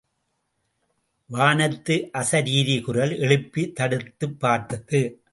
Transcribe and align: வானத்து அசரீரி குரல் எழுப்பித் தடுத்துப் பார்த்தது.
வானத்து 1.25 2.09
அசரீரி 2.13 2.81
குரல் 2.81 3.17
எழுப்பித் 3.17 3.75
தடுத்துப் 3.75 4.39
பார்த்தது. 4.39 5.21